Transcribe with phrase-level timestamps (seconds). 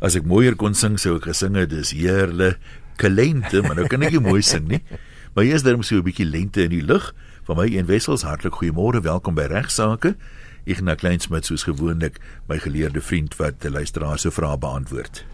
[0.00, 2.54] As ek mooier kon sing sou ek gesing het dis heerle
[3.00, 4.80] kalente, maar nou kan ek nie mooi sing nie.
[5.30, 7.14] Maar hier is daar so 'n bietjie lente in die lug.
[7.46, 10.16] Van my een wessels hartlik goeiemôre, welkom by Regsake.
[10.64, 12.18] Ignas Kleinsmid soos gewoonlik
[12.48, 15.24] my geleerde vriend wat die luisteraars se vrae beantwoord.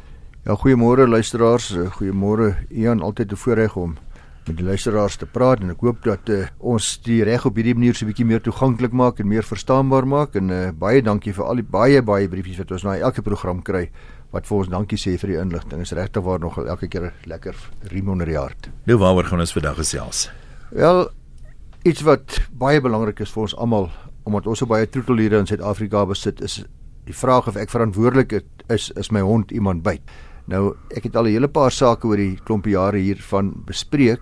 [0.44, 3.96] Ja, goeiemôre luisteraars, goeiemôre Ian, altyd 'n voorreg om
[4.46, 7.74] met die luisteraars te praat en ek hoop dat uh, ons die reg op hierdie
[7.74, 11.34] manier so 'n bietjie meer toeganklik maak en meer verstaanbaar maak en uh, baie dankie
[11.34, 13.90] vir al die baie baie briefies wat ons na elke program kry
[14.36, 15.80] wat vir ons dankie sê vir die inligting.
[15.80, 17.56] Is regtig waar nog elke keer lekker
[17.92, 18.68] riem onder die hart.
[18.88, 20.26] Nou waaroor gaan ons vandag gesels?
[20.70, 21.06] Wel
[21.86, 23.90] iets wat baie belangrik is vir ons almal
[24.26, 26.60] omdat ons so baie troeteldiere in Suid-Afrika besit is
[27.06, 28.40] die vraag of ek verantwoordelik
[28.74, 30.02] is is my hond iemand byt.
[30.50, 34.20] Nou ek het al 'n hele paar sake oor die klompie jare hiervan bespreek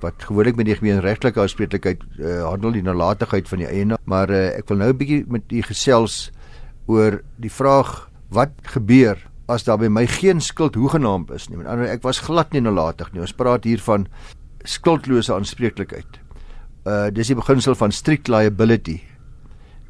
[0.00, 4.56] wat gewoonlik met die gemeenregtelike aanspreeklikheid uh, handel die nalatigheid van die eienaar, maar uh,
[4.56, 6.30] ek wil nou 'n bietjie met u gesels
[6.86, 9.18] oor die vraag wat gebeur
[9.50, 11.58] as daar by my geen skuld hoegenaamd is nie.
[11.58, 13.22] Met ander ek was glad nie nalatig nie.
[13.24, 14.06] Ons praat hier van
[14.68, 16.20] skuldlose aanspreeklikheid.
[16.88, 19.00] Uh dis die beginsel van strict liability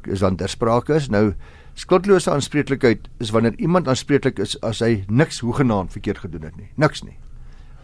[0.09, 1.09] is dan ter sprake is.
[1.13, 1.33] Nou
[1.79, 6.71] skuldlose aanspreeklikheid is wanneer iemand aanspreeklik is as hy niks hoegenaamd verkeerd gedoen het nie.
[6.75, 7.17] Niks nie.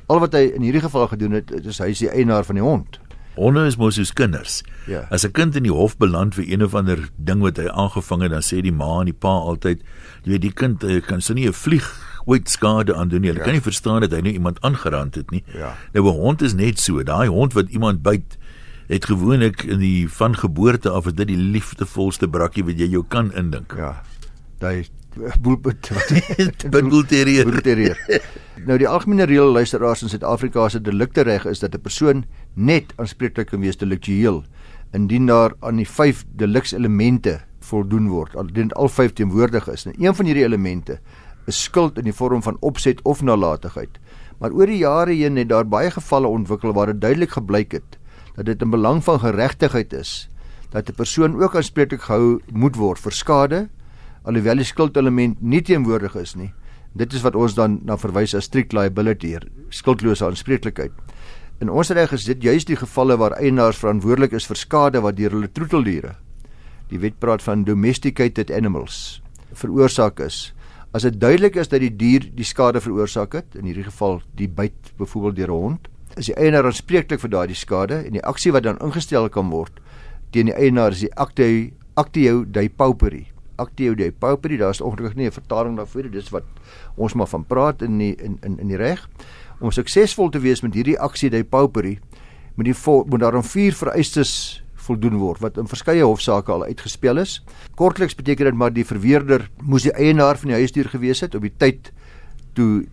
[0.08, 2.64] Al wat hy in hierdie geval gedoen het, is hy is die eienaar van die
[2.64, 3.00] hond.
[3.38, 4.64] Honde is mos soos kinders.
[4.90, 5.06] Ja.
[5.14, 8.22] As 'n kind in die hof beland vir een of ander ding wat hy aangevang
[8.22, 9.84] het, dan sê die ma en die pa altyd,
[10.24, 11.86] jy weet die kind uh, kan so nie 'n vlieg
[12.26, 13.30] ooit skade aan doen nie.
[13.30, 13.46] Hulle ja.
[13.46, 15.44] kan nie verstaan dat hy nou iemand aangerand het nie.
[15.54, 15.76] Ja.
[15.94, 17.04] Nou 'n hond is net so.
[17.04, 18.38] Daai hond wat iemand byt,
[18.88, 23.04] het gewoonlik in die van geboorte af is dit die liefdevolste brakkie wat jy jou
[23.08, 23.74] kan indink.
[23.78, 24.04] Ja.
[24.60, 24.88] Daai
[25.44, 25.92] boelput
[26.72, 27.44] Boelterrier.
[27.46, 27.98] boelterrier.
[28.66, 32.94] nou die algemene reël luisteraars in Suid-Afrika se delikte reg is dat 'n persoon net
[32.98, 34.44] aanspreeklik kan wees deliktueel
[34.94, 38.36] indien daar aan die 5 deliks elemente voldoen word.
[38.36, 39.86] Al dit al 5 teenwoordig is.
[39.86, 41.00] Nou een van hierdie elemente
[41.46, 44.00] is skuld in die vorm van opset of nalatigheid.
[44.40, 47.98] Maar oor die jare heen het daar baie gevalle ontwikkel waar dit duidelik gebleik het
[48.38, 50.30] dat dit in belang van geregtigheid is
[50.70, 53.70] dat 'n persoon ook aanspreeklik gehou moet word vir skade
[54.28, 56.52] alhoewel die skuldelement nie teenwoordig is nie.
[56.98, 59.36] Dit is wat ons dan na verwys as strict liability,
[59.70, 60.92] skuldlose aanspreeklikheid.
[61.62, 65.18] In ons reg is dit juis die gevalle waar eienaars verantwoordelik is vir skade wat
[65.18, 66.16] deur hulle troeteldiere.
[66.92, 69.22] Die wet praat van domesticated animals
[69.58, 70.52] veroorsaak is.
[70.94, 74.48] As dit duidelik is dat die dier die skade veroorsaak het, in hierdie geval die
[74.48, 78.52] byt byvoorbeeld deur 'n hond, is die eienaar aanspreeklik vir daardie skade en die aksie
[78.52, 79.82] wat dan ingestel kan word
[80.32, 83.26] teen die eienaar is die actio actio dei pauperi.
[83.58, 86.44] Actio dei pauperi, daar's ongelukkig nie 'n vertaling daarvoor nie, dis wat
[86.96, 89.10] ons maar van praat in die in in in die reg.
[89.60, 92.00] Om suksesvol te wees met hierdie aksie dei pauperi,
[92.56, 97.18] moet die moet daar 'n vier vereistes voldoen word wat in verskeie hofsaake al uitgespel
[97.18, 97.44] is.
[97.76, 101.42] Kortliks beteken dit maar die verweerder moes die eienaar van die huisdier gewees het op
[101.42, 101.92] die tyd
[102.54, 102.86] toe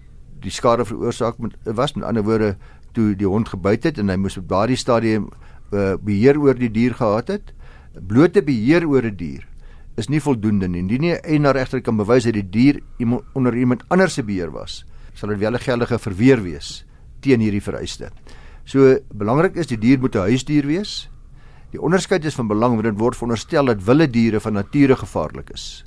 [0.44, 2.56] die skade veroorsaak moet was met ander woorde
[2.92, 5.30] toe die hond gebyt het en hy moes op daardie stadium
[5.72, 7.54] uh, beheer oor die dier gehad het.
[7.94, 9.53] Blote beheer oor 'n die dier
[9.96, 10.82] is nie voldoende nie.
[10.82, 12.80] Indien nie eienaar regter kan bewys dat die dier
[13.34, 14.84] onder iemand anders se beheer was,
[15.14, 16.84] sal dit wel 'n geldige verweer wees
[17.20, 18.10] teen hierdie vereiste.
[18.64, 21.08] So belangrik is die dier moet 'n huisdier wees.
[21.70, 25.50] Die onderskeid is van belang want dit word veronderstel dat wilde diere van nature gevaarlik
[25.50, 25.84] is.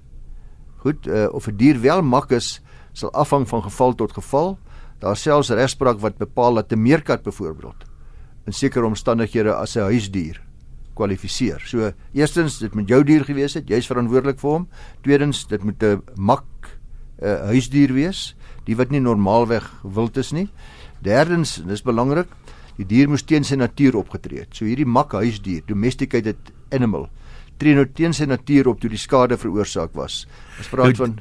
[0.78, 2.62] Goed, uh, of 'n die dier wel mak is,
[2.94, 4.58] sal afhang van geval tot geval.
[5.00, 7.86] Daar selfs regspraak wat bepaal dat 'n meerkat byvoorbeeld
[8.46, 10.47] in sekere omstandighede as 'n huisdier
[10.98, 11.62] kwalifiseer.
[11.70, 14.68] So, eerstens, dit moet jou dier gewees het, jy's verantwoordelik vir hom.
[15.06, 16.46] Tweedens, dit moet 'n mak
[17.22, 18.36] 'n uh, huisdier wees,
[18.66, 20.50] die wat nie normaalweg wild is nie.
[21.02, 22.28] Derdens, dis belangrik,
[22.78, 24.54] die dier moes teen sy natuur opgetree het.
[24.54, 26.38] So hierdie mak huisdier, domesticated
[26.72, 27.10] animal,
[27.58, 30.26] tree nou teen sy natuur op toe die skade veroorsaak was.
[30.58, 31.16] Ons praat nou, van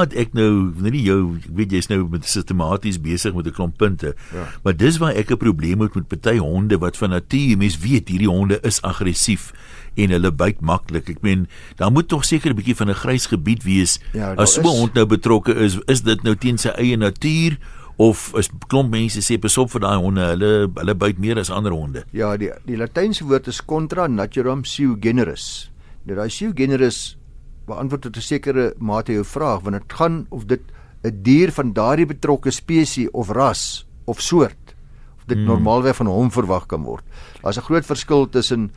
[0.00, 3.76] het ek nou nie jou ek weet jy's nou met sistematies besig met 'n klomp
[3.78, 4.14] punte.
[4.34, 4.46] Ja.
[4.64, 8.08] Maar dis waar ek 'n probleem het met party honde wat van natuur mens weet
[8.08, 9.52] hierdie honde is aggressief
[9.96, 11.08] en hulle byt maklik.
[11.08, 14.54] Ek meen daar moet tog seker 'n bietjie van 'n grys gebied wees Ja, as
[14.54, 15.78] so 'n hond nou betrokke is.
[15.86, 17.58] Is dit nou teen sy eie natuur
[18.00, 20.20] of is klomp mense sê pas op vir daai honde.
[20.20, 22.04] Hulle hulle byt meer as ander honde.
[22.12, 25.69] ja, die die latynse woord is contra naturam sui generis.
[26.04, 27.18] Nou daai sui generis
[27.66, 30.62] beantwoord tot 'n sekere mate jou vraag want dit gaan of dit
[31.04, 34.74] 'n dier van daardie betrokke spesies of ras of soort
[35.18, 35.46] of dit Hmm.
[35.46, 35.52] mm.
[35.52, 37.04] normaalweg van hom verwag kan word.
[37.42, 38.70] Daar's 'n groot verskil tussen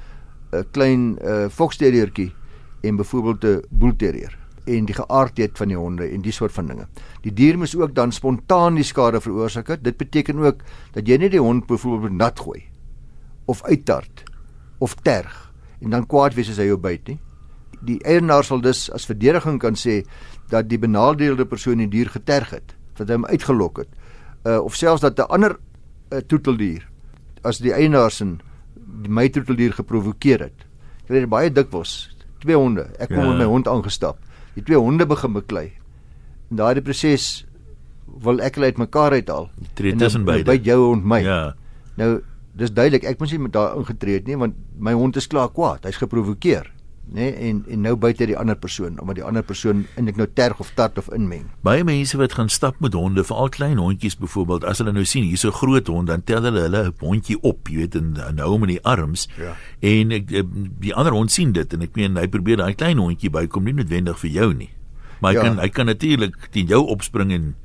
[0.51, 2.33] 'n klein uh, foksterriertjie
[2.81, 6.87] en byvoorbeeld 'n boelterrier en die geaardheid van die honde en die soort van dinge.
[7.21, 9.83] Die dier moes ook dan spontaan die skade veroorsaak het.
[9.83, 10.61] Dit beteken ook
[10.93, 12.63] dat jy nie die hond byvoorbeeld nat gooi
[13.45, 14.23] of uittart
[14.79, 17.19] of terg en dan kwaad wees as hy jou byt nie.
[17.83, 20.03] Die eienaar sal dus as verdediging kan sê
[20.49, 23.91] dat die benadeelde persoon die dier geterg het dat hy hom uitgelok het.
[24.45, 25.57] Uh of selfs dat 'n ander
[26.11, 26.87] uh, troeteldier
[27.43, 28.39] as die eienaars en
[29.03, 30.67] die my troeteldier geprovokeer het.
[31.07, 32.87] Dit baie dikwels twee honde.
[32.99, 33.29] Ek kom ja.
[33.31, 34.19] met my hond aangestap.
[34.55, 35.71] Die twee honde begin beklei.
[36.51, 37.45] En daai proses
[38.23, 39.49] wil ek hulle uitmekaar uithaal.
[39.73, 40.45] Tree tussen beide.
[40.45, 41.21] By jou hond my.
[41.23, 41.55] Ja.
[41.99, 42.21] Nou
[42.57, 45.49] dis duidelik ek moes nie met daai ingetree het nie want my hond is klaar
[45.53, 45.85] kwaad.
[45.87, 46.69] Hy's geprovokeer
[47.03, 50.27] nê nee, en en nou buite die ander persoon omdat die ander persoon eintlik nou
[50.33, 51.49] terg of tart of inmeng.
[51.61, 55.27] Baie mense wat gaan stap met honde, veral klein hondjies byvoorbeeld, as hulle nou sien
[55.27, 58.49] hier's 'n groot hond, dan tel hulle hulle hondjie op, jy weet, en, en hou
[58.55, 59.27] hom in die arms.
[59.37, 59.55] Ja.
[59.81, 60.31] En ek,
[60.79, 63.73] die ander hond sien dit en ek meen hy probeer daai klein hondjie bykom nie
[63.73, 64.71] noodwendig vir jou nie.
[65.19, 65.43] Maar hy ja.
[65.43, 67.55] kan hy kan natuurlik teen jou opspring en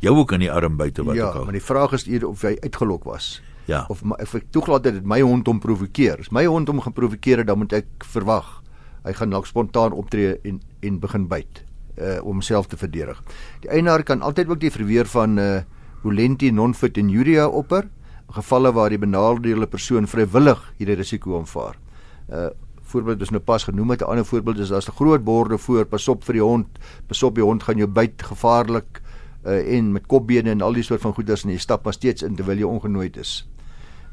[0.00, 1.40] jou ook in die arm buite wat ja, ook al.
[1.40, 3.42] Ja, maar die vraag is eers of hy uitgelok was.
[3.66, 3.84] Ja.
[3.88, 6.20] Of of ek toegelaat het dit my hond hom provokeer.
[6.20, 8.62] As my hond hom geprovokeer het, dan moet ek verwag
[9.06, 11.62] hy gaan dalk spontaan optree en en begin byt
[11.96, 13.22] uh om homself te verdedig.
[13.64, 15.62] Die eienaar kan altyd ook die verweer van uh
[16.02, 17.88] volenti non-fit injuria opper
[18.28, 21.78] in gevalle waar die benadeelde persoon vrywillig hierdie risiko aanvaar.
[22.30, 22.48] Uh
[22.86, 25.84] voorbeeld is nou pas genoem het 'n ander voorbeeld is daar's 'n groot borde voor
[25.84, 26.66] pas op vir die hond,
[27.06, 29.02] pas op die hond gaan jou byt gevaarlik
[29.46, 32.22] uh en met kopbene en al die soort van goeders en jy stap maar steeds
[32.22, 33.48] in terwyl jy ongenooid is.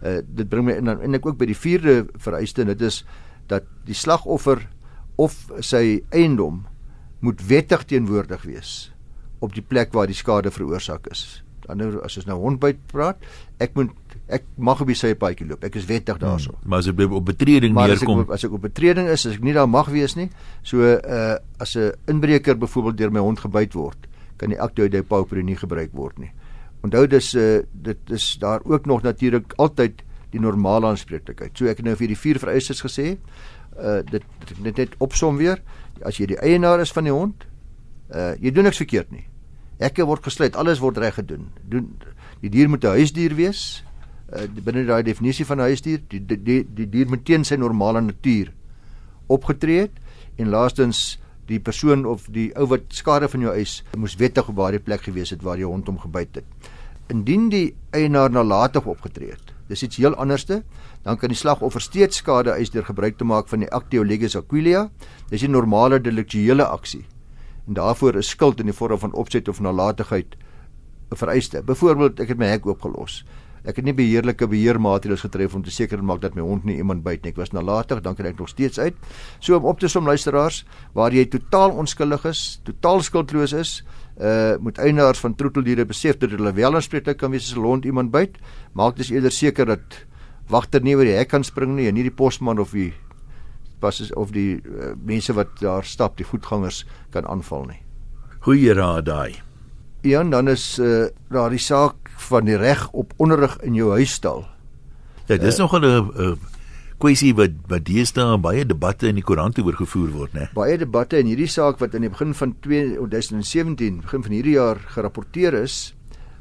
[0.03, 2.81] Uh dit bring my in dan en ek ook by die vierde vereiste en dit
[2.81, 3.03] is
[3.47, 4.67] dat die slagoffer
[5.15, 6.65] of sy eiendom
[7.23, 8.91] moet wettig teenwoordig wees
[9.43, 11.43] op die plek waar die skade veroorsaak is.
[11.71, 13.23] Ander as ons nou hondbyt praat,
[13.63, 13.91] ek moet
[14.31, 15.63] ek mag op die sy paadjie loop.
[15.67, 16.55] Ek is wettig daarso.
[16.55, 19.55] Hmm, maar as ek op betreding neerkom, as ek op betreding is, as ek nie
[19.55, 20.29] daar mag wees nie,
[20.63, 24.07] so uh as 'n inbreker byvoorbeeld deur my hond gebyt word,
[24.37, 26.31] kan die acte de pauper nie gebruik word nie.
[26.83, 30.03] Onthou dis uh dit is daar ook nog natuurlik altyd
[30.33, 31.55] die normale aanspreeklikheid.
[31.57, 33.13] So ek het nou vir die vier vereistes gesê
[33.79, 35.61] uh dit dit net opsom weer.
[36.03, 37.47] As jy die eienaar is van die hond
[38.11, 39.23] uh jy doen niks verkeerd nie.
[39.79, 41.47] Hekke word gesluit alles word reg gedoen.
[41.63, 41.87] Doen
[42.43, 43.83] die dier moet 'n huisdier wees.
[44.33, 47.55] Uh binne daai definisie van 'n huisdier die die die, die dier moet teen sy
[47.55, 48.51] normale natuur
[49.27, 49.95] opgetree het.
[50.35, 54.55] En laastens die persoon of die ou wat skade van jou eis moes wettig op
[54.55, 56.71] daardie plek gewees het waar jy hond hom gebyt het
[57.09, 60.63] indien die eienaar nalatig opgetree het dis iets heel anderste
[61.03, 64.37] dan kan die slagoffer steeds skade eis deur gebruik te maak van die actio legis
[64.39, 64.89] aquilia.
[65.29, 67.05] Dis 'n normale deliktuele aksie.
[67.67, 70.35] En daarvoor is skuld in die vorm van opset of nalatigheid
[71.11, 71.61] 'n vereiste.
[71.61, 73.25] Byvoorbeeld, ek het my hek oopgelos.
[73.65, 77.03] Ek het nie beheerlike beheermaatreëls getref om te seker maak dat my hond nie iemand
[77.03, 77.31] byt nie.
[77.31, 78.93] Ek was nalatig, dan kan ek nog steeds uit.
[79.39, 83.83] So om op te som luisteraars, waar jy totaal onskuldig is, totaal skuldloos is,
[84.21, 87.85] uh moet eienaars van troeteldiere besef dat hulle wel aanspreeklik kan wees as 'n hond
[87.85, 88.37] iemand byt.
[88.73, 90.05] Maak dus eerder seker dat
[90.47, 92.93] wagter nie oor die hek kan spring nie en nie die posman of die
[93.79, 97.81] pas of die uh, mense wat daar stap, die voetgangers kan aanval nie.
[98.39, 99.41] Goeie raad daai.
[100.03, 101.95] Ja, dan is uh, daar die saak
[102.29, 104.45] van die reg op onderrig in jou huisstal.
[105.27, 106.37] Ja, dis uh, nog 'n
[107.03, 110.47] kwessie wat wat deesdae baie debatte in die koerant oor gevoer word, né?
[110.55, 114.79] Baie debatte en hierdie saak wat aan die begin van 2017, begin van hierdie jaar
[114.95, 115.93] gerapporteer is,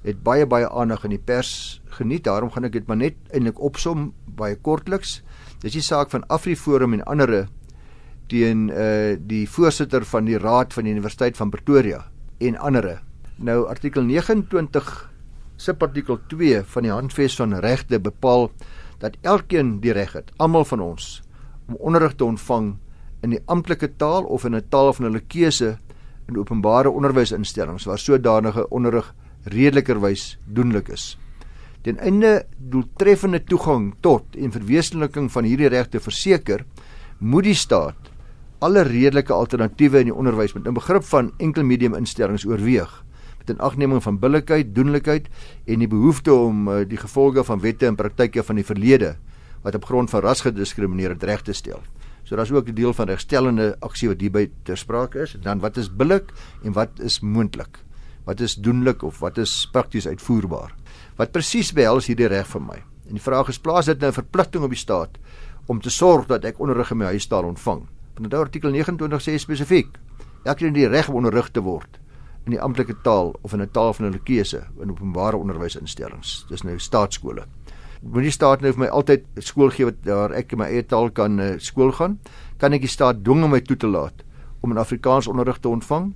[0.06, 2.24] het baie baie aandag in die pers geniet.
[2.28, 5.20] Daarom gaan ek dit maar net eintlik opsom baie kortliks.
[5.62, 7.34] Dis die saak van AfriForum en ander
[8.30, 12.04] teen uh die voorsitter van die Raad van die Universiteit van Pretoria
[12.38, 13.00] en ander.
[13.42, 14.92] Nou artikel 29
[15.62, 18.50] subartikel 2 van die Handves van Regte bepaal
[19.02, 21.22] dat elkeen die reg het, almal van ons,
[21.66, 22.76] om onderrig te ontvang
[23.26, 25.78] in die amptelike taal of in 'n taal van hulle keuse
[26.28, 31.18] in openbare onderwysinstellings waar sodanige onderrig redelikerwys doenlik is.
[31.82, 36.64] Ten einde doeltreffende toegang tot en verwesenliking van hierdie regte verseker,
[37.18, 38.10] moet die staat
[38.58, 43.04] alle redelike alternatiewe in die onderwys met 'n begrip van enkelmedium instellings oorweeg
[43.46, 45.28] met 'n agneming van billikheid, doenlikheid
[45.66, 49.16] en die behoefte om uh, die gevolge van wette en praktyke van die verlede
[49.62, 51.80] wat op grond van ras gediskrimineer het reg te stel.
[52.22, 55.36] So daar's ook 'n deel van regstellende aksie wat hierby ter sprake is.
[55.42, 56.32] Dan wat is billik
[56.62, 57.78] en wat is moontlik?
[58.24, 60.74] wat is doenlik of wat is prakties uitvoerbaar.
[61.18, 62.78] Wat presies behels hierdie reg vir my?
[63.08, 65.18] En die vraag is plaas dit nou 'n verpligting op die staat
[65.66, 67.86] om te sorg dat ek onderrig in my huistaal ontvang.
[68.14, 69.98] Want dit artikel 29 sê spesifiek
[70.44, 71.98] ek het die reg om onderrig te word
[72.46, 76.46] in die amptelike taal of in 'n taal van hulle keuse in openbare onderwysinstellings.
[76.48, 77.44] Dis nou staatskole.
[78.02, 80.82] Moet die staat nou vir my altyd skool gee wat daar ek in my eie
[80.82, 82.18] taal kan uh, skool gaan?
[82.58, 84.24] Kan ek die staat dwing om my toe te laat
[84.60, 86.14] om in Afrikaans onderrig te ontvang?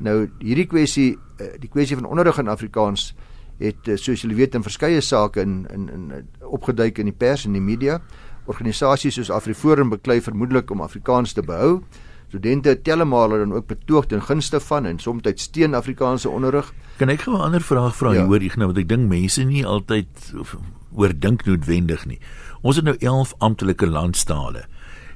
[0.00, 3.14] Nou hierdie kwessie Eh, die kwessie van onderrig in Afrikaans
[3.58, 7.44] het eh, soos julle weet in verskeie sake in in in opgeduik in die pers
[7.44, 7.98] en die media.
[8.46, 11.80] Organisasies soos AfriForum beklei vermoedelik om Afrikaans te behou.
[12.34, 16.72] Studente telemale dan ook betoog ten gunste van en soms teen Afrikaanse onderrig.
[16.98, 18.26] Kan ek gou 'n ander vraag vra ja.
[18.26, 20.08] hoor ek nou want ek dink mense nie altyd
[20.90, 22.18] oordink noodwendig nie.
[22.62, 24.66] Ons het nou 11 amptelike landstale.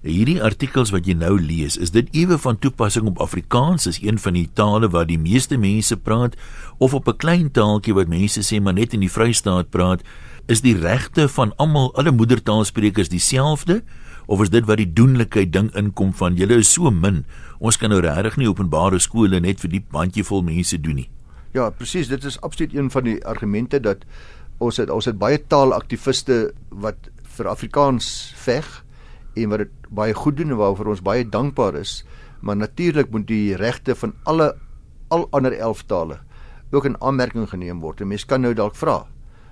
[0.02, 4.18] Hierdie artikels wat jy nou lees, is dit ewe van toepassing op Afrikaans as een
[4.18, 6.36] van die tale wat die meeste mense praat
[6.78, 10.02] of op 'n klein taaltjie wat mense sê maar net in die Vrystaat praat?
[10.46, 13.82] Is die regte van almal alle moedertaalsprekers dieselfde?
[14.28, 17.24] Of is dit wat die doenlikheid ding inkom van julle is so min
[17.58, 21.08] ons kan nou regtig nie openbare skole net vir die bandjie vol mense doen nie
[21.56, 24.04] ja presies dit is absoluut een van die argumente dat
[24.58, 26.38] ons het ons het baie taalaktiviste
[26.84, 28.06] wat vir Afrikaans
[28.44, 28.68] veg
[29.38, 32.02] en wat dit baie goed doen en waarvoor ons baie dankbaar is
[32.40, 34.52] maar natuurlik moet die regte van alle
[35.08, 36.18] al ander 11 tale
[36.70, 38.00] ook in aanmerking geneem word.
[38.00, 39.06] 'n Mens kan nou dalk vra.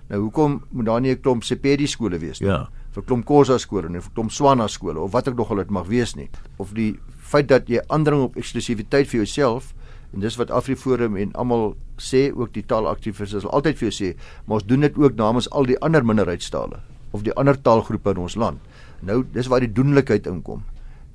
[0.09, 2.49] Nou hoekom moet daar nie 'n klomp Sepedi skole wees nie?
[2.49, 5.61] Ja vir klomp Khoza skole en vir klomp Swana skole of wat ek nog al
[5.61, 6.31] dit mag wees nie.
[6.63, 9.75] Of die feit dat jy aandring op eksklusiwiteit vir jouself
[10.15, 14.13] en dis wat AfriForum en almal sê ook die taalaktivistes sal altyd vir jou sê
[14.47, 16.81] maar ons doen dit ook namens al die ander minderheidstale
[17.13, 18.61] of die ander taalgroepe in ons land.
[19.05, 20.65] Nou dis waar die doenlikheid inkom.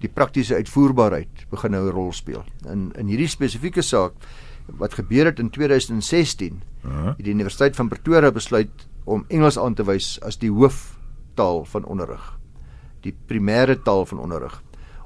[0.02, 2.44] Die praktiese uitvoerbaarheid begin nou 'n rol speel.
[2.70, 4.14] In in hierdie spesifieke saak
[4.68, 7.18] wat gebeur het in 2016 uh -huh.
[7.18, 8.70] het die Universiteit van Pretoria besluit
[9.04, 11.01] om Engels aan te wys as die hoof
[11.34, 12.38] taal van onderrig.
[13.02, 14.62] Die primêre taal van onderrig.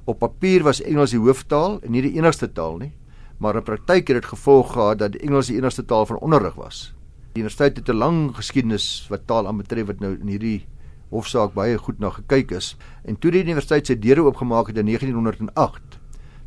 [0.05, 2.91] Op papier was Engels die hooftaal en nie die enigste taal nie,
[3.37, 6.93] maar in praktyk het dit gevolg gehad dat Engels die enigste taal van onderrig was.
[7.33, 10.67] Die universiteit het 'n lang geskiedenis wat taal aanbetref wat nou in hierdie
[11.09, 12.77] hofsaak baie goed na gekyk is.
[13.03, 15.99] En toe die universiteit sy deure oopgemaak het in 1908,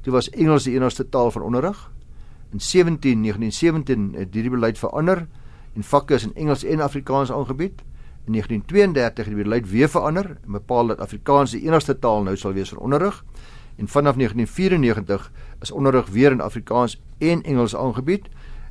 [0.02, 1.90] toe was Engels die enigste taal van onderrig.
[2.52, 5.26] In 17 1917 het hierdie beleid verander
[5.75, 7.82] en vakke is in Engels en Afrikaans aangebied.
[8.28, 12.35] In 1932 het die beleid weer verander en bepaal dat Afrikaans die enigste taal nou
[12.37, 13.25] sal wees vir onderrig.
[13.80, 15.30] En vanaf 1994
[15.64, 18.26] is onderrig weer in Afrikaans en Engels aangebied.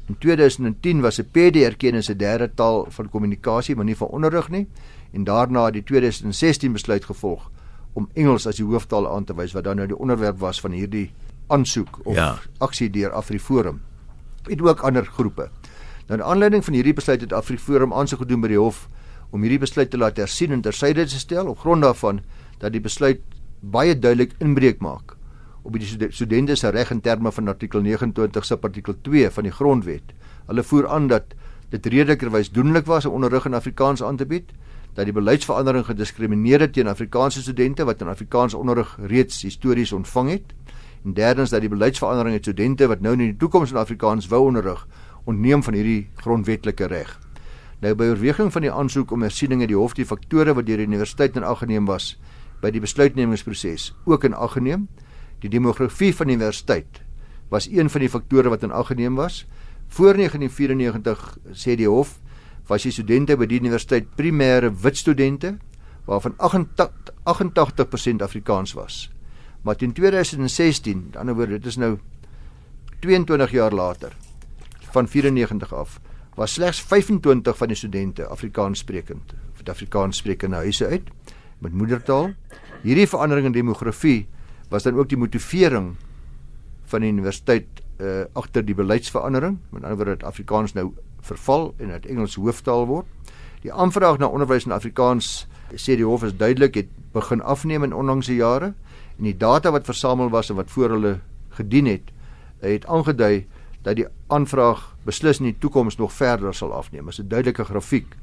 [0.05, 4.07] In 2010 was 'n PD erken as 'n derde taal van kommunikasie, maar nie van
[4.07, 4.67] onderrig nie.
[5.11, 7.51] En daarna het die 2016 besluit gevolg
[7.93, 10.71] om Engels as die hooftaal aan te wys wat dan nou die onderwerp was van
[10.71, 11.13] hierdie
[11.47, 12.37] aansoek of ja.
[12.57, 13.81] aksie deur AfriForum.
[14.43, 15.49] Het ook ander groepe.
[16.07, 18.87] Nou in aanleiding van hierdie besluit het AfriForum aansoek gedoen by die hof
[19.29, 22.21] om hierdie besluit te laat hersien en tersyde te stel op grond daarvan
[22.59, 23.21] dat die besluit
[23.61, 25.17] baie duidelik inbreuk maak
[25.67, 29.51] op die studente se reg in terme van artikel 29 sub artikel 2 van die
[29.51, 30.13] grondwet.
[30.47, 31.35] Hulle voer aan dat
[31.73, 34.53] dit redelikerwys doenlik was om onderrig in Afrikaans aan te bied,
[34.95, 40.29] dat die beleidsverandering gediskrimineer het teen Afrikaanse studente wat in Afrikaans onderrig reeds histories ontvang
[40.37, 40.55] het.
[41.03, 44.45] En derdens dat die beleidsverandering het studente wat nou in die toekoms in Afrikaans wou
[44.47, 44.87] onderrig
[45.27, 47.17] ontneem van hierdie grondwetlike reg.
[47.83, 50.81] Nou by oorweging van die aansoek om hersiening het die hof die faktore wat deur
[50.81, 52.15] die universiteit in ag geneem was
[52.61, 54.87] by die besluitnemingsproses ook in ag geneem.
[55.43, 57.03] Die demografie van die universiteit
[57.53, 59.45] was een van die faktore wat in ag geneem was.
[59.87, 62.17] Voor 1994 sê die hof
[62.67, 65.57] was die studente by die universiteit primêre wit studente
[66.07, 69.11] waarvan 88% 88% Afrikaans was.
[69.61, 71.97] Maar teen 2016, aan die ander woorde, dit is nou
[72.99, 74.15] 22 jaar later
[74.91, 75.99] van 94 af
[76.37, 81.07] was slegs 25 van die studente Afrikaans sprekend vir Afrikaans sprekende huise uit
[81.65, 82.29] met moedertaal.
[82.83, 84.27] Hierdie verandering in demografie
[84.69, 85.95] was dan ook die motivering
[86.91, 89.57] van die universiteit uh agter die beleidsverandering.
[89.73, 90.91] Met ander woorde dat Afrikaans nou
[91.25, 93.33] verval en dat Engels hooftaal word.
[93.65, 97.97] Die aanvraag na onderwys in Afrikaans sê die hof is duidelik het begin afneem in
[97.97, 98.75] onlangse jare
[99.17, 101.17] en die data wat versamel was en wat voor hulle
[101.57, 102.13] gedien het
[102.61, 103.47] het aangedui
[103.87, 107.05] dat die aanvraag beslis in die toekoms nog verder sal afneem.
[107.07, 108.15] Dit is 'n duidelike grafiek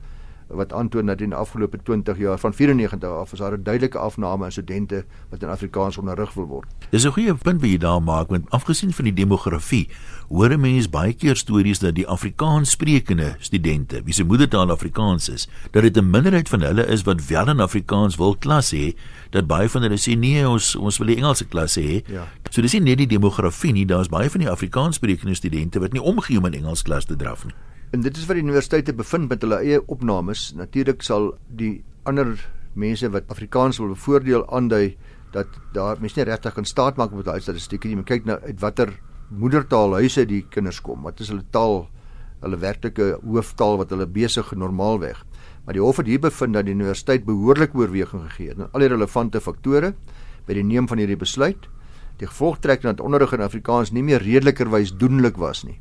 [0.48, 3.98] wat aantoon dat in die afgelope 20 jaar van 94 af is daar 'n duidelike
[3.98, 6.68] afname in studente wat in Afrikaans onderrig wil word.
[6.90, 9.88] Dis 'n goeie punt wat jy daar maak want afgesien van die demografie,
[10.28, 15.48] hoor mense baie keer stories dat die Afrikaans sprekende studente, wie se moedertaal Afrikaans is,
[15.70, 18.94] dat dit 'n minderheid van hulle is wat wel in Afrikaans wil klas hê,
[19.30, 22.02] dat baie van hulle sê nee, ons ons wil die Engelse klas hê.
[22.06, 22.26] Ja.
[22.50, 25.92] So dis nie net die demografie nie, daar's baie van die Afrikaans sprekende studente wat
[25.92, 27.54] nie omgee om in Engels klas te draf nie.
[27.94, 30.48] En dit is wat die universiteite bevind met hulle eie opnames.
[30.58, 32.32] Natuurlik sal die ander
[32.74, 34.96] mense wat Afrikaans wil bevoordeel aandui
[35.36, 38.00] dat daar mense nie regtig kan staat maak op daai statistieke nie.
[38.00, 38.90] Men kyk nou uit watter
[39.30, 41.06] moedertaalhuise die kinders kom.
[41.06, 41.84] Wat is hulle taal?
[42.42, 45.22] Hulle werklike hooftaal wat hulle besig normaalweg.
[45.64, 48.88] Maar die hof het hier bevind dat die universiteit behoorlik oorweging gegee het aan al
[48.88, 49.94] die relevante faktore
[50.48, 51.70] by die neem van hierdie besluit.
[52.18, 55.78] Die gevolgtrekking dat onderrig in Afrikaans nie meer redelikerwys doenlik was nie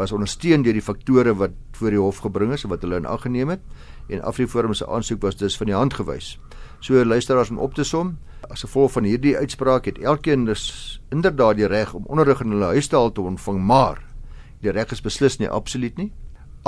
[0.00, 3.08] was ondersteun deur die faktore wat voor die hof gebring is en wat hulle in
[3.08, 3.64] ag geneem het
[4.10, 6.38] en Afriforum se aansoek was dus van die hand gewys.
[6.80, 8.16] So luisteraars om op te som,
[8.48, 12.72] as gevolg van hierdie uitspraak het elkeen dus inderdaad die reg om onderrig in hulle
[12.74, 14.00] huis te haal te ontvang, maar
[14.64, 16.10] die reg is beslis nie absoluut nie.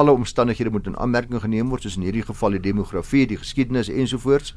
[0.00, 3.90] Alle omstandighede moet in aanmerking geneem word, soos in hierdie geval die demografie, die geskiedenis
[3.92, 4.54] ensovoorts.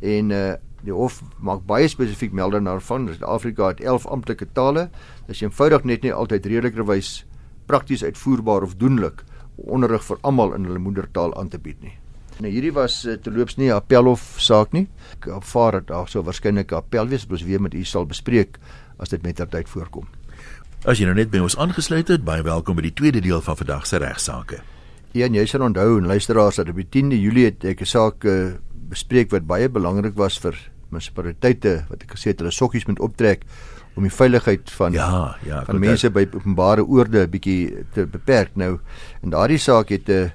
[0.00, 0.46] En uh
[0.86, 4.84] die hof maak baie spesifiek melding daarvan dat Afrika het 11 amptelike tale.
[5.26, 7.24] Dis eenvoudig net nie altyd redelikerwys
[7.66, 9.24] prakties uitvoerbaar of doenlik
[9.56, 11.94] onderrig vir almal in hulle moedertaal aan te bied nie.
[12.36, 14.88] Nou hierdie was uh, terloops nie 'n appelhof saak nie.
[15.16, 18.58] Ek ervaar dat daar sou waarskynlik 'n appel wees, ons weer met u sal bespreek
[18.98, 20.06] as dit met tyd voorkom.
[20.84, 23.56] As jy nou net by ons aangesluit het, baie welkom by die tweede deel van
[23.56, 24.60] vandag se regsaake.
[25.12, 28.24] Ja, jy sal onthou en luisteraars dat op die 10de Julie het ek 'n saak
[28.24, 28.52] uh,
[28.90, 30.54] bespreek wat baie belangrik was vir
[30.90, 33.44] munisipaliteite wat ek gesê het hulle sokkies moet optrek
[33.96, 38.50] om die veiligheid van ja, ja, van mense by openbare oorde 'n bietjie te beperk.
[38.54, 38.78] Nou
[39.22, 40.32] in daardie saak het 'n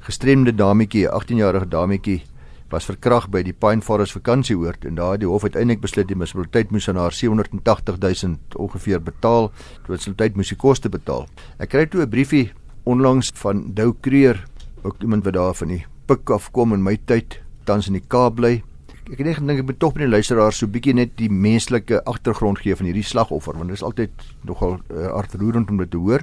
[0.00, 2.22] gestremde dametjie, 'n 18-jarige dametjie
[2.70, 6.16] was verkragt by die Pine Forest vakansieoord en daar het die hof uiteindelik besluit die
[6.16, 9.50] munisipaliteit moes aan haar 780 000 ongeveer betaal.
[9.84, 11.28] Die munisipaliteit moes die koste betaal.
[11.58, 12.52] Ek kry toe 'n briefie
[12.84, 14.44] onlangs van Dou Kreer,
[14.82, 18.06] ook iemand wat daar van die pik af kom in my tyd tans in die
[18.08, 18.62] Kaap bly.
[19.10, 21.98] Ek het net gedink ek moet tog by die luisteraars so bietjie net die menslike
[22.06, 25.98] agtergrond gee van hierdie slagoffer want dit is altyd nogal uh, hartroerend om dit te
[25.98, 26.22] hoor.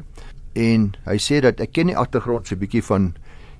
[0.55, 3.11] En hy sê dat ek ken die agtergrond so bietjie van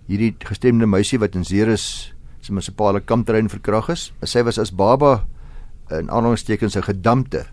[0.08, 4.08] hierdie gestemde meisie wat in Ceres se munisipale kampterrein verkrag is.
[4.24, 5.26] Sy was as baba
[5.92, 7.44] in aanhalingstekens 'n gedampte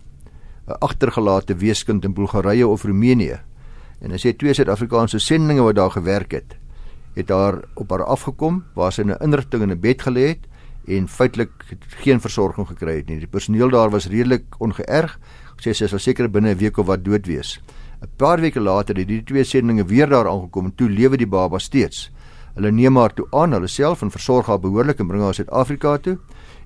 [0.71, 3.41] 'n agtergelate weeskind in Bulgarië of Roemenië.
[3.99, 6.55] En hy sê twee Suid-Afrikaanse sendinge wat daar gewerk het,
[7.15, 10.46] het daar op haar afgekom waar sy in 'n inrigting in 'n bed gelê het
[10.87, 11.51] en feitelik
[12.03, 13.19] geen versorging gekry het nie.
[13.19, 15.17] Die personeel daar was redelik ongeërg.
[15.59, 17.59] Sê sy sal seker binne 'n week of wat dood wees.
[18.01, 21.27] 'n Paar weke later het die twee sendinge weer daar aangekom en toe lewe die
[21.27, 22.11] baba steeds.
[22.55, 25.97] Hulle neem haar toe aan, hulle self en versorg haar behoorlik en bring haar Suid-Afrika
[25.97, 26.17] toe.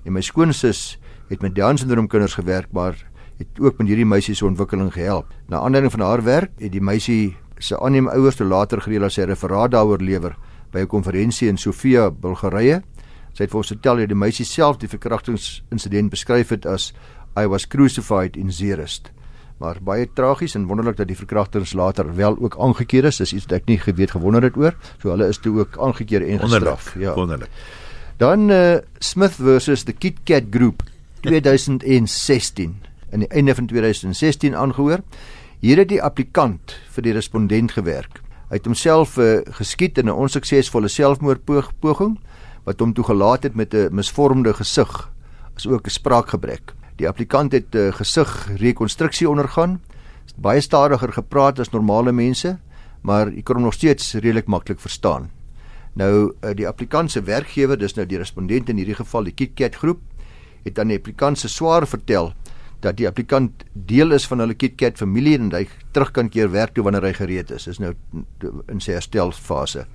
[0.04, 0.98] En my skoonsis
[1.28, 2.96] het met Down syndroom kinders gewerk, maar
[3.38, 5.26] het ook met hierdie meisie se ontwikkeling gehelp.
[5.48, 9.14] Na aanleiding van haar werk het die meisie se aanneem ouers te later gereël as
[9.14, 10.36] sy referaat daaroor lewer
[10.72, 12.82] by 'n konferensie in Sofia, Bulgarië.
[13.32, 16.92] Sy het vir ons vertel hoe die meisie self die verkrachtingsinsident beskryf het as
[17.38, 19.10] I was crucified in Zerest.
[19.62, 23.20] Maar baie tragies en wonderlik dat die verkrachters later wel ook aangekeer is.
[23.22, 24.76] Dis iets wat ek nie geweet gewonder het oor.
[24.98, 26.92] So hulle is toe ook aangekeer en gestraf.
[26.98, 27.14] Ja.
[27.14, 27.52] Wonderlik.
[28.20, 30.82] Dan uh, Smith versus the Kit Kat Group
[31.28, 32.74] 2016
[33.12, 35.00] in die einde van 2016 aangehoor.
[35.62, 38.20] Hier het die applikant vir die respondent gewerk.
[38.50, 42.18] Hy het homself uh, geskiet in 'n onsuksesvolle selfmoordpoging
[42.64, 45.10] wat hom toegelaat het met 'n misvormde gesig
[45.56, 46.74] as ook 'n spraakgebrek.
[46.96, 49.80] Die applikant het 'n uh, gesigrekonstruksie ondergaan.
[50.36, 52.58] Baie stadiger gepraat as normale mense,
[53.00, 55.30] maar hy kon hom nog steeds redelik maklik verstaan.
[55.92, 59.74] Nou uh, die applikant se werkgewer, dis nou die respondent in hierdie geval die KitKat
[59.74, 60.00] groep,
[60.64, 62.32] het aan die applikant se swaar vertel
[62.82, 66.74] dat die applikant deel is van hulle KitKat familie en hy terug kan keer werk
[66.74, 67.68] toe wanneer hy gereed is.
[67.70, 67.92] Dis nou
[68.68, 69.86] in sy herstelfase.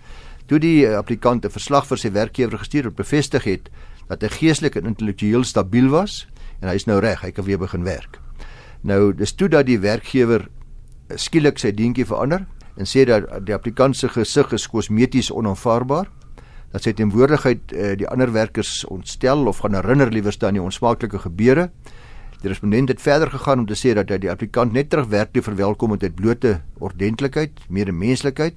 [0.48, 3.70] Toe die applikant 'n verslag vir sy werkgewer gestuur het, bevestig het
[4.08, 6.28] dat hy geestelik en intellektueel stabiel was
[6.62, 8.20] en hy is nou reg, hy kan weer begin werk.
[8.82, 10.48] Nou dis toe dat die werkgewer
[11.16, 12.46] skielik sy dientjie verander
[12.78, 16.08] en sê dat die applikant se gesig is kosmeties onaanvaarbaar
[16.72, 21.20] dat sy teenwoordigheid uh, die ander werkers ontstel of gaan herinner liewer staan die onsmaaklike
[21.20, 21.70] gebeure
[22.38, 25.42] Die respondent het verder gegaan om te sê dat hy die applikant net terugwerk te
[25.42, 28.54] verwelkom met blote ordentlikheid, meer menslikheid.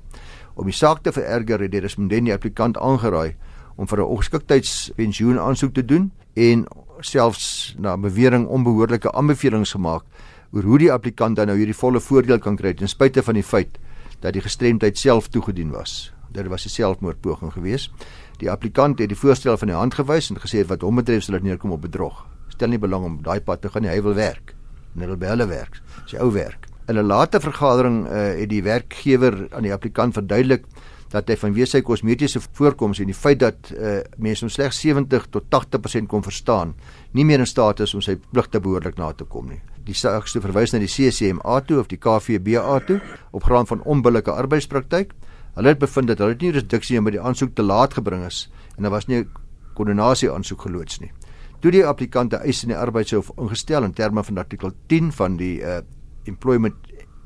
[0.54, 3.36] Om die saak te vererger het die respondent die applikant aangeraai
[3.76, 6.66] om vir 'n ongeskiktheidspensioen aansoek te doen en
[7.00, 10.04] selfs na bewering onbehoorlike aanbevelings gemaak
[10.52, 13.42] oor hoe die applikant dan nou hierdie volle voordeel kan kry ten spyte van die
[13.42, 13.78] feit
[14.20, 16.12] dat die gestremdheid self toegedien was.
[16.32, 17.90] Dit was 'n selfmoordpoging geweest.
[18.38, 21.34] Die applikant het die voorstel van die hand gewys en gesê wat hom betref sal
[21.34, 22.26] dit neerkom op bedrog
[22.60, 23.92] stel nie belang om daai pad te gaan nie.
[23.94, 24.52] Hy wil werk.
[24.92, 25.80] En hy wil by hulle werk.
[26.10, 26.69] Sy ou werk.
[26.90, 30.64] In 'n later vergadering uh, het die werkgewer aan die applikant verduidelik
[31.12, 35.28] dat hy vanweë sy kosmetiese voorkoms en die feit dat uh, mense hom slegs 70
[35.30, 36.74] tot 80% kon verstaan,
[37.12, 39.60] nie meer in staat is om sy pligte behoorlik na te kom nie.
[39.86, 42.98] Die saak is verwys na die CCMA toe of die KVBA toe
[43.30, 45.14] op grond van onbillike arbeidspraktyk.
[45.54, 48.48] Hulle het bevind dat hulle nie reduksie in by die aansoek te laat gebring is
[48.76, 49.30] en daar was nie 'n
[49.74, 51.12] koördinasie aansoek geloods nie
[51.60, 55.60] toe die applikante eis in die arbeidshof ingestel in terme van artikel 10 van die
[55.60, 55.80] uh,
[56.24, 56.74] Employment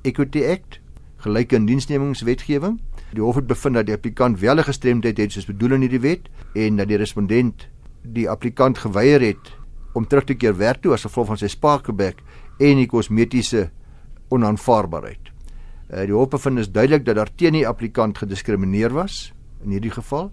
[0.02, 0.80] Equity Act
[1.24, 2.78] gelyke indiensnemingswetgewing
[3.14, 6.00] die hof het bevind dat die applikant wel 'n gestremdheid het soos bedoel in hierdie
[6.00, 7.68] wet en dat die respondent
[8.02, 9.52] die applikant geweier het
[9.94, 12.22] om terug te keer werk toe as gevolg van sy spaakgebek
[12.58, 13.70] en die kosmetiese
[14.28, 15.30] onaanvaarbaarheid.
[15.90, 19.32] Uh, die hof bevind is duidelik dat daar teen die applikant gediskrimineer was
[19.64, 20.32] in hierdie geval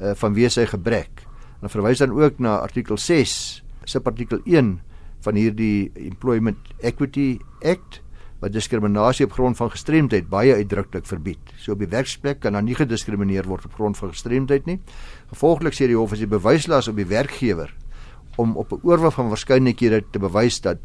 [0.00, 1.24] uh, vanweë sy gebrek.
[1.58, 4.80] Hulle verwys dan ook na artikel 6 subartikel 1
[5.20, 8.02] van hierdie Employment Equity Act
[8.38, 11.52] wat diskriminasie op grond van gestremdheid baie uitdruklik verbied.
[11.58, 14.78] So op die werksplek kan daar nie gediskrimineer word op grond van gestremdheid nie.
[15.32, 17.74] Gevolglik sê die hof as die bewyslas op die werkgewer
[18.38, 20.78] om op 'n oorwig van waarskynlikhede te bewys dat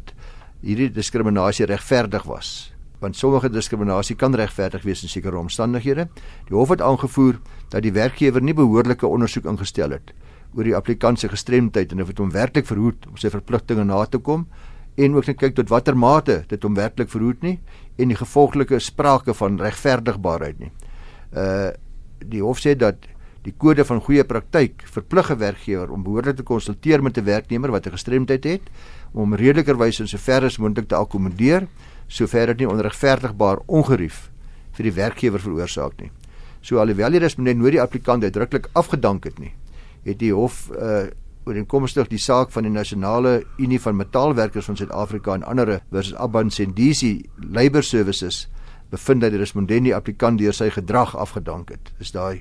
[0.60, 2.72] hierdie diskriminasie regverdig was.
[2.98, 6.08] Want sommige diskriminasie kan regverdig wees in sekere omstandighede.
[6.48, 10.12] Die hof het aangevoer dat die werkgewer nie behoorlike ondersoek ingestel het
[10.54, 14.04] oor die applikant se gestremdheid en of dit hom werklik verhoed om sy verpligtinge na
[14.06, 14.46] te kom
[14.96, 17.58] en ook net kyk tot watter mate dit hom werklik verhoed nie
[17.98, 20.72] en die gevolglike sprake van regverdigbaarheid nie.
[21.32, 21.72] Uh
[22.24, 23.02] die hof sê dat
[23.44, 27.70] die kode van goeie praktyk verplig 'n werkgewer om behoorlik te konsulteer met 'n werknemer
[27.70, 28.62] wat 'n gestremdheid het
[29.12, 31.66] om redelikerwys en sover as moontlik te akkommodeer
[32.08, 34.30] sover dit nie onregverdigbaar ongerief
[34.72, 36.10] vir die werkgewer veroorsaak nie.
[36.62, 39.52] So alhoewel die respondent nooit die applikant uitdruklik afgedank het nie,
[40.04, 41.06] het die hof uh
[41.44, 46.48] ooreenkomstig die saak van die nasionale unie van metaalwerkers van Suid-Afrika en ander versus Aban
[46.50, 48.46] Sendisi Labour Services
[48.88, 51.92] bevind dat die respondent die applikant deur sy gedrag afgedank het.
[51.98, 52.40] Dis daai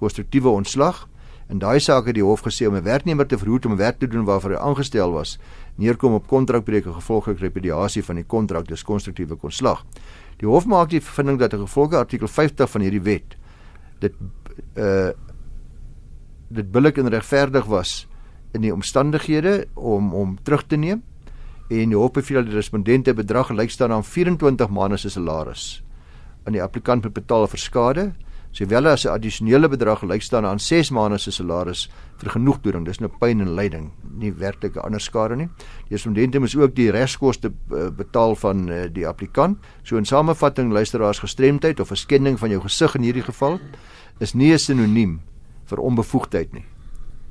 [0.00, 1.04] konstruktiewe ontslag.
[1.52, 4.08] In daai saak het die hof gesê om 'n werknemer te verhoed om werk te
[4.08, 5.38] doen waarvoor hy aangestel was,
[5.76, 9.84] neerkom op kontrakbreuke gevolglik repudiasie van die kontrak, dis konstruktiewe ontslag.
[10.36, 13.36] Die hof maak die bevinding dat gevolge artikel 50 van hierdie wet
[14.00, 14.14] dit
[14.76, 15.10] uh
[16.48, 18.06] dit billik en regverdig was
[18.52, 21.02] in die omstandighede om om terug te neem.
[21.68, 25.82] En die hof beveel dat die respondente bedrag gelyk staan aan 24 maande se salaris.
[26.44, 28.12] Aan die applikant moet betaal vir skade
[28.50, 32.84] sowel as 'n addisionele bedrag gelyk staan aan 6 maande se salaris vir genoegdoening.
[32.84, 33.90] Dis nou pyn en lyding.
[34.18, 35.48] Nie werklike ander skade nie.
[35.88, 39.58] Die respondente moet ook die regskoste eh, betaal van eh, die applikant.
[39.82, 43.60] So in samevatting luisteraars gestremdheid of 'n skending van jou gesig in hierdie geval
[44.18, 45.20] is nie 'n sinoniem
[45.68, 46.66] vir onbevoegdheid nie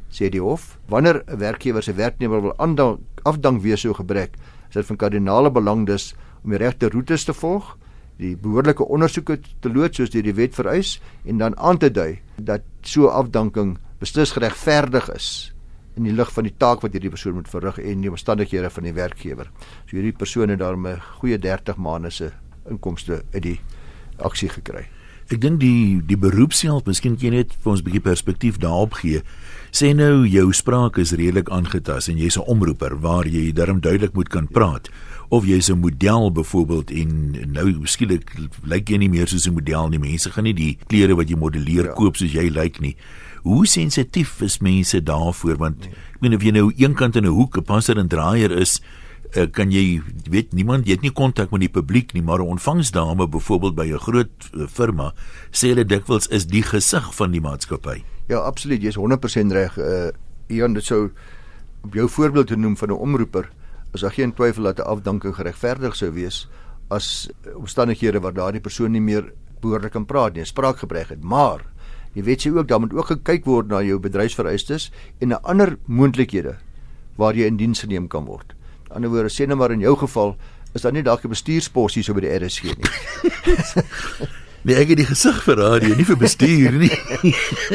[0.10, 0.78] sê die hof.
[0.88, 4.38] Wanneer 'n werkgewer sy werknemer wil aandank, afdank wees so gebrek,
[4.70, 7.78] is dit van kardinale belang dus om die regte roetes te volg,
[8.18, 12.20] die behoorlike ondersoeke te loods soos deur die wet vereis en dan aan te dui
[12.38, 15.54] dat so afdanking beslis geregverdig is
[15.96, 18.84] in die lig van die taak wat hierdie persoon moet verrig en die omstandighede van
[18.84, 19.50] die werkgewer.
[19.86, 22.32] So hierdie persoon het daarmee goeie 30 maande se
[22.70, 23.60] inkomste uit die
[24.18, 24.97] aksie gekry.
[25.28, 28.94] Ek dink die die beroepshelp, miskien kan jy net vir ons 'n bietjie perspektief daarop
[29.04, 29.22] gee.
[29.72, 34.14] Sê nou jou spraak is redelik aangetas en jy's 'n omroeper waar jy darm duidelik
[34.14, 34.90] moet kan praat
[35.30, 38.32] of jy's 'n model byvoorbeeld en nou skielik
[38.64, 40.00] lyk jy nie meer soos 'n model nie.
[40.00, 41.94] Mense gaan nie die klere wat jy modelleer ja.
[41.94, 42.96] koop soos jy lyk nie.
[43.44, 47.58] Hoe sensitief is mense daarvoor want ek meen of jy nou eenkant in 'n hoek
[47.58, 48.82] 'n passer en draaier is
[49.36, 52.58] uh, kan jy weet niemand jy het nie kontak met die publiek nie maar 'n
[52.58, 55.14] ontvangsdame byvoorbeeld by 'n groot uh, firma
[55.52, 58.04] sê hulle dikwels is die gesig van die maatskappy.
[58.28, 59.78] Ja, absoluut, jy's 100% reg.
[59.78, 60.10] Uh
[60.48, 61.12] Ian, dit sou
[61.84, 63.50] op jou voorbeeld te noem van 'n omroeper,
[63.94, 66.48] is daar geen twyfel dat 'n afdanking geregverdig sou wees
[66.88, 71.24] as omstandighede waar daardie persoon nie meer behoorlik kan praat nie, spraakgebrek het.
[71.24, 71.66] Maar
[72.14, 75.78] jy weet jy ook dan moet ook gekyk word na jou bedryfsvereistes en na ander
[75.86, 76.56] moontlikhede
[77.16, 78.57] waar jy in diens geneem kan word
[78.90, 80.36] ander woorde sê net maar in jou geval
[80.74, 82.92] is daar nie dalk 'n bestuursposie so by die RSG nie.
[84.68, 86.92] nee, ek het die gesig vir radio, nie vir bestuur nie.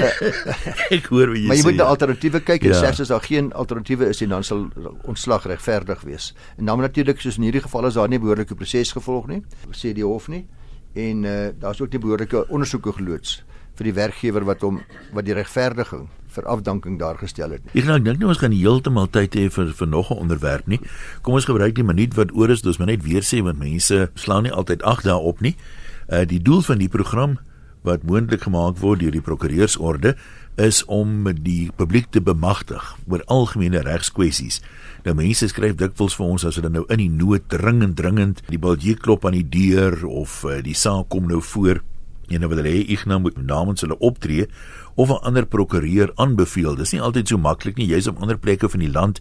[0.97, 1.49] ek hoor wat jy sê.
[1.49, 2.81] Maar jy moet na alternatiewe kyk en ja.
[2.81, 4.69] selfs as daar geen alternatiewe is nie, dan sal
[5.05, 6.35] ontslag regverdig wees.
[6.59, 9.93] En dan natuurlik soos in hierdie geval is daar nie behoorlike proses gevolg nie, sê
[9.93, 10.47] die hof nie.
[10.95, 13.43] En uh, daar's ook nie behoorlike ondersoeke geloods
[13.79, 14.83] vir die werkgewer wat hom
[15.17, 17.63] wat die regverdiging vir afdanking daar gestel het.
[17.75, 20.81] Ek nou dink nie ons gaan heeltemal tyd hê vir vir nog 'n onderwerp nie.
[21.23, 24.11] Kom ons gebruik die minuut wat oor is, dus maar net weer sê want mense
[24.15, 25.57] slaan nie altyd ag daarop nie.
[26.09, 27.39] Uh die doel van die program
[27.83, 30.17] wat moontlik gemaak word deur die prokureursorde
[30.57, 34.61] is om die publiek te bemagtig oor algemene regskwessies.
[35.05, 38.61] Nou mense skryf dikwels vir ons as hulle nou in die nood dringend dringend die
[38.61, 41.83] biljet klop aan die deur of uh, die saak kom nou voor
[42.29, 44.47] en hulle wil hê ek nou moet namens hulle optree
[44.95, 46.75] of 'n ander prokureur aanbeveel.
[46.75, 49.21] Dis nie altyd so maklik nie, jy's op ander plekke van die land.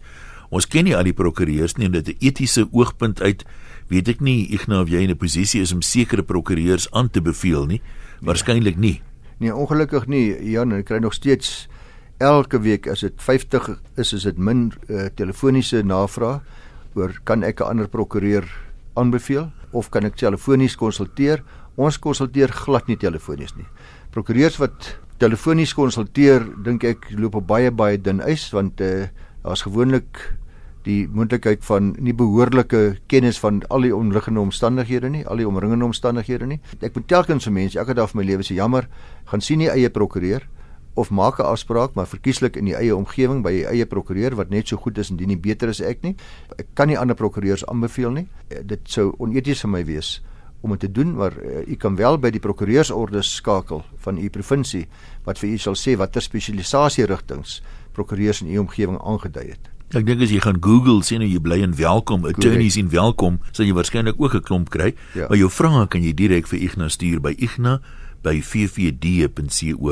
[0.50, 3.46] Ons ken nie al die prokureurs nie en dit 'n etiese oogpunt uit
[3.88, 7.10] weet ek nie ek nou of jy in 'n posisie is om sekere prokureurs aan
[7.10, 7.82] te beveel nie.
[8.22, 9.02] Waarskynlik nie.
[9.40, 10.52] Nee, ongelukkig nie.
[10.52, 11.68] Jan, ek kry nog steeds
[12.20, 16.42] elke week as dit 50 is, is dit min uh, telefoniese navrae
[16.94, 18.46] oor kan ek 'n ander prokureur
[18.94, 21.44] aanbeveel of kan ek telefonies konsulteer?
[21.76, 23.68] Ons konsulteer glad nie telefonies nie.
[24.12, 29.06] Prokureurs wat telefonies konsulteer, dink ek loop op baie baie dun ys want uh,
[29.44, 30.24] daar's gewoonlik
[30.88, 35.86] die moontlikheid van nie behoorlike kennis van al die omliggende omstandighede nie, al die omringende
[35.86, 36.58] omstandighede nie.
[36.82, 38.88] Ek moet telkens vir mense elke dag van my lewe sê jammer,
[39.30, 40.48] gaan sien nie eie prokureur
[40.98, 44.50] of maak 'n afspraak maar verkieslik in die eie omgewing by die eie prokureur wat
[44.50, 46.16] net so goed is en die nie beter as ek nie.
[46.58, 48.28] Ek kan nie ander prokureurs aanbeveel nie.
[48.50, 50.22] Eh, dit sou oneties vir my wees
[50.62, 54.30] om dit te doen, maar uh, u kan wel by die prokureursorde skakel van u
[54.30, 54.86] provinsie
[55.26, 59.72] wat vir u sal sê watter spesialisasie rigtings prokureurs in u omgewing aangedui het.
[59.92, 63.42] Ek dink as jy gaan Google sien hoe jy bly en welkom, attorneys en welkom,
[63.52, 64.96] sal jy waarskynlik ook 'n klomp kry.
[65.14, 65.28] Ja.
[65.28, 67.82] Maar jou vrae kan jy direk vir Ignas stuur by Ignas
[68.22, 69.88] by ffd.co.za.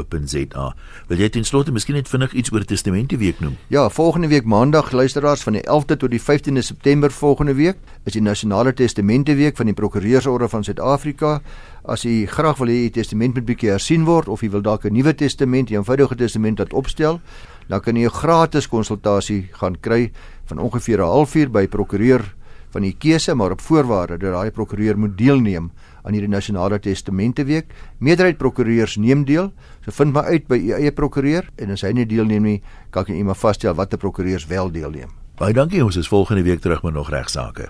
[1.09, 3.57] Wil jy ten slotte miskien net vinnig iets oor Testamente Week noem?
[3.73, 8.13] Ja, volgende week Maandag luisteraars van die 11de tot die 15de September volgende week is
[8.13, 11.41] die Nasionale Testamente Week van die Prokureursorde van Suid-Afrika.
[11.83, 14.85] As u graag wil hê u testament moet bietjie hersien word of u wil dalk
[14.85, 17.21] 'n nuwe testament, 'n eenvoudige testament wat opstel,
[17.67, 20.11] dan kan u 'n gratis konsultasie gaan kry
[20.45, 22.35] van ongeveer 'n halfuur by prokureur
[22.69, 25.71] van u keuse, maar op voorwaarde dat daai prokureur moet deelneem
[26.03, 27.73] aan hierdie nasionale testamente week.
[27.97, 29.51] Meerderheid prokureurs neem deel.
[29.85, 33.07] So vind maar uit by u eie prokureur en as hy nie deelneem nie, kan
[33.07, 35.13] jy maar vasstel watter prokureurs wel deelneem.
[35.39, 37.69] Baie dankie, ons is volgende week terug met nog regsaake.